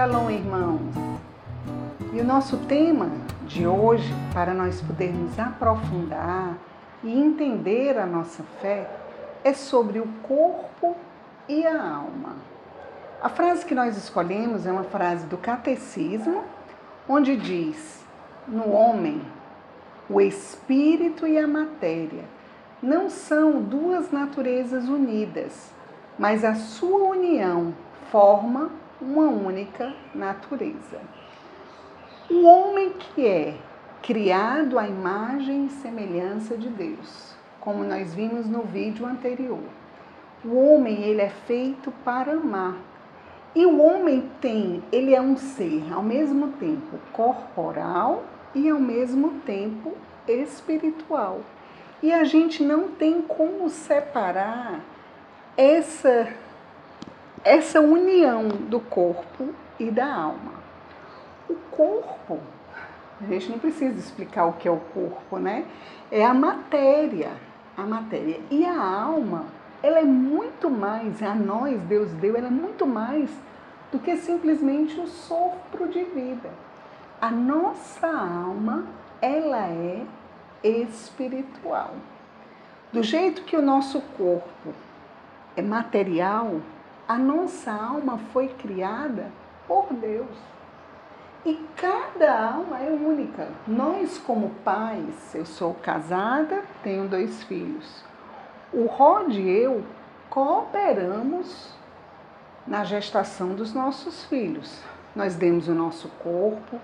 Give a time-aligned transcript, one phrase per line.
[0.00, 0.80] Shalom, irmãos!
[2.14, 3.10] E o nosso tema
[3.46, 6.56] de hoje, para nós podermos aprofundar
[7.04, 8.88] e entender a nossa fé,
[9.44, 10.96] é sobre o corpo
[11.46, 12.36] e a alma.
[13.20, 16.44] A frase que nós escolhemos é uma frase do Catecismo,
[17.06, 18.02] onde diz:
[18.48, 19.20] No homem,
[20.08, 22.24] o espírito e a matéria
[22.82, 25.70] não são duas naturezas unidas,
[26.18, 27.74] mas a sua união
[28.10, 31.00] forma uma única natureza.
[32.30, 33.56] O homem que é
[34.02, 39.62] criado à imagem e semelhança de Deus, como nós vimos no vídeo anterior.
[40.44, 42.76] O homem, ele é feito para amar.
[43.54, 48.24] E o homem tem, ele é um ser ao mesmo tempo corporal
[48.54, 49.92] e ao mesmo tempo
[50.28, 51.40] espiritual.
[52.02, 54.80] E a gente não tem como separar
[55.56, 56.28] essa
[57.44, 60.52] essa união do corpo e da alma.
[61.48, 62.38] O corpo,
[63.20, 65.64] a gente não precisa explicar o que é o corpo, né?
[66.10, 67.30] É a matéria,
[67.76, 68.40] a matéria.
[68.50, 69.46] E a alma,
[69.82, 73.30] ela é muito mais, a nós Deus deu, ela é muito mais
[73.90, 76.50] do que simplesmente o sopro de vida.
[77.20, 78.84] A nossa alma,
[79.20, 80.04] ela é
[80.62, 81.94] espiritual.
[82.92, 84.74] Do jeito que o nosso corpo
[85.56, 86.60] é material,
[87.10, 89.32] a nossa alma foi criada
[89.66, 90.28] por Deus.
[91.44, 93.48] E cada alma é única.
[93.66, 98.04] Nós, como pais, eu sou casada, tenho dois filhos.
[98.72, 99.82] O Rod e eu
[100.28, 101.74] cooperamos
[102.64, 104.80] na gestação dos nossos filhos.
[105.16, 106.78] Nós demos o nosso corpo,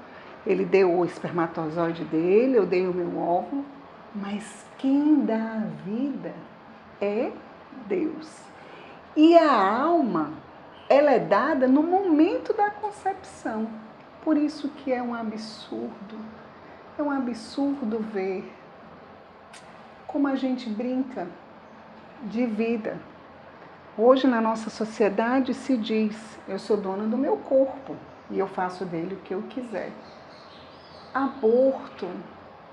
[0.44, 3.64] ele deu o espermatozoide dele, eu dei o meu óvulo,
[4.12, 6.34] mas quem dá a vida
[7.00, 7.30] é
[7.86, 8.55] Deus.
[9.16, 10.32] E a alma,
[10.90, 13.66] ela é dada no momento da concepção.
[14.22, 16.18] Por isso que é um absurdo.
[16.98, 18.52] É um absurdo ver
[20.06, 21.26] como a gente brinca
[22.24, 22.98] de vida.
[23.96, 27.96] Hoje na nossa sociedade se diz: eu sou dona do meu corpo
[28.30, 29.92] e eu faço dele o que eu quiser.
[31.14, 32.06] Aborto.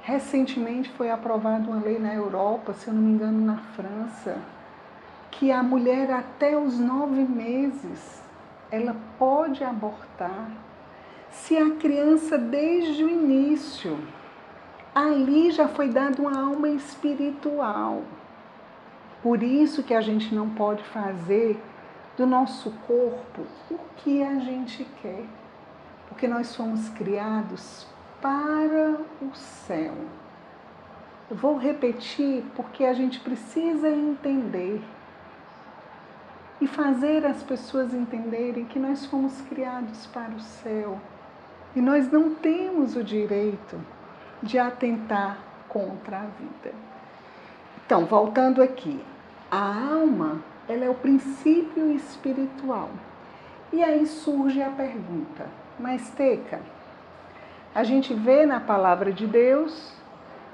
[0.02, 4.38] Recentemente foi aprovada uma lei na Europa, se eu não me engano, na França,
[5.44, 8.24] que a mulher até os nove meses
[8.72, 10.50] ela pode abortar
[11.30, 14.00] se a criança desde o início
[14.96, 18.04] ali já foi dada uma alma espiritual.
[19.22, 21.62] Por isso que a gente não pode fazer
[22.16, 25.26] do nosso corpo o que a gente quer,
[26.08, 27.86] porque nós fomos criados
[28.22, 29.94] para o céu.
[31.30, 34.82] Vou repetir porque a gente precisa entender
[36.64, 40.98] e fazer as pessoas entenderem que nós fomos criados para o céu
[41.76, 43.78] e nós não temos o direito
[44.42, 46.74] de atentar contra a vida.
[47.86, 49.04] Então, voltando aqui,
[49.52, 52.92] a alma, ela é o princípio espiritual.
[53.74, 55.46] E aí surge a pergunta:
[55.78, 56.62] mas Teca,
[57.76, 59.94] a gente vê na palavra de Deus,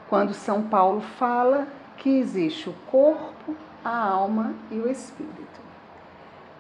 [0.10, 3.56] quando São Paulo fala que existe o corpo,
[3.86, 5.69] a alma e o espírito.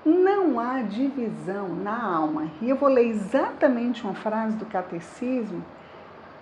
[0.05, 2.49] Não há divisão na alma.
[2.61, 5.63] E eu vou ler exatamente uma frase do catecismo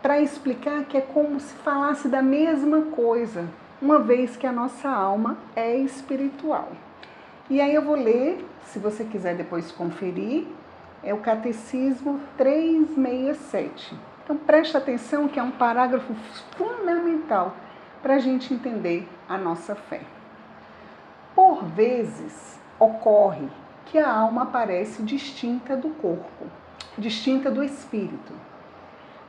[0.01, 3.47] para explicar que é como se falasse da mesma coisa,
[3.81, 6.71] uma vez que a nossa alma é espiritual.
[7.49, 10.45] E aí eu vou ler, se você quiser depois conferir,
[11.03, 13.95] é o Catecismo 367.
[14.23, 16.13] Então preste atenção que é um parágrafo
[16.57, 17.55] fundamental
[18.01, 20.01] para a gente entender a nossa fé.
[21.33, 23.47] Por vezes, ocorre
[23.85, 26.45] que a alma aparece distinta do corpo,
[26.97, 28.33] distinta do espírito.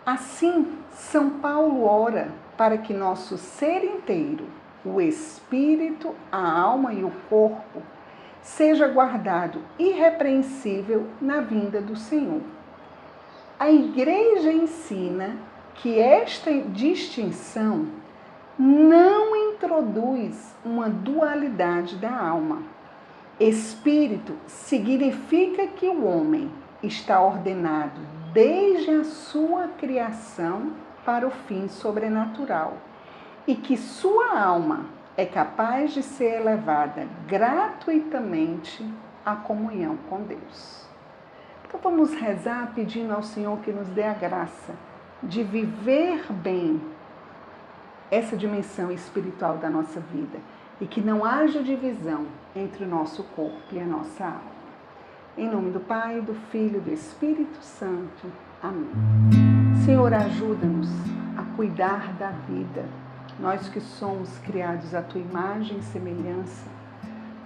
[0.04, 4.46] Assim, São Paulo ora para que nosso ser inteiro,
[4.84, 7.82] o espírito, a alma e o corpo,
[8.42, 12.42] seja guardado irrepreensível na vinda do Senhor.
[13.58, 15.36] A Igreja ensina
[15.74, 17.86] que esta distinção
[18.58, 22.62] não introduz uma dualidade da alma
[23.40, 26.50] Espírito significa que o homem
[26.82, 28.00] está ordenado
[28.32, 30.72] desde a sua criação
[31.04, 32.78] para o fim sobrenatural
[33.46, 34.86] e que sua alma
[35.16, 38.84] é capaz de ser elevada gratuitamente
[39.24, 40.86] à comunhão com Deus.
[41.64, 44.74] Então vamos rezar pedindo ao Senhor que nos dê a graça
[45.22, 46.80] de viver bem
[48.10, 50.38] essa dimensão espiritual da nossa vida
[50.80, 54.58] e que não haja divisão entre o nosso corpo e a nossa alma.
[55.36, 58.26] Em nome do Pai, do Filho e do Espírito Santo.
[58.62, 58.90] Amém.
[59.84, 60.88] Senhor, ajuda-nos
[61.36, 62.84] a cuidar da vida.
[63.38, 66.66] Nós que somos criados à tua imagem e semelhança,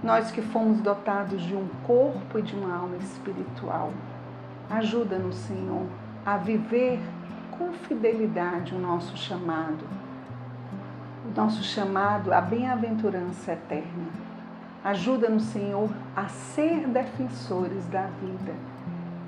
[0.02, 3.92] nós que fomos dotados de um corpo e de uma alma espiritual.
[4.70, 5.86] Ajuda-nos, Senhor,
[6.24, 6.98] a viver
[7.50, 9.84] com fidelidade o nosso chamado,
[11.34, 14.32] nosso chamado à bem-aventurança eterna
[14.84, 18.52] Ajuda-nos, Senhor, a ser defensores da vida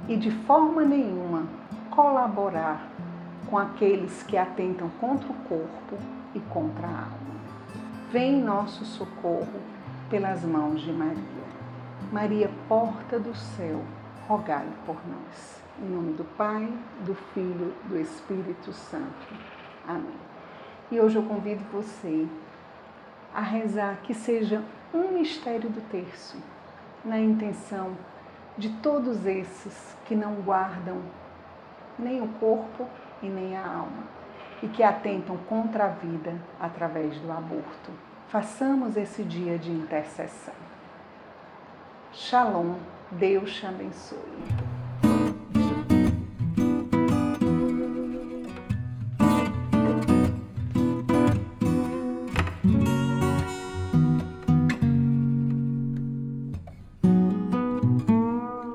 [0.08, 1.46] e de forma nenhuma
[1.90, 2.88] colaborar
[3.48, 5.96] com aqueles que atentam contra o corpo
[6.34, 7.34] e contra a alma.
[8.10, 9.60] Vem nosso socorro
[10.10, 11.44] pelas mãos de Maria.
[12.10, 13.80] Maria, porta do céu,
[14.26, 15.62] rogai por nós.
[15.80, 16.68] Em nome do Pai,
[17.06, 19.34] do Filho, do Espírito Santo.
[19.86, 20.33] Amém.
[20.90, 22.26] E hoje eu convido você
[23.34, 26.36] a rezar que seja um mistério do terço,
[27.04, 27.96] na intenção
[28.56, 31.00] de todos esses que não guardam
[31.98, 32.88] nem o corpo
[33.22, 34.14] e nem a alma
[34.62, 37.90] e que atentam contra a vida através do aborto.
[38.28, 40.54] Façamos esse dia de intercessão.
[42.12, 42.76] Shalom,
[43.10, 44.63] Deus te abençoe.